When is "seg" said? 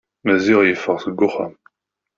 1.01-1.19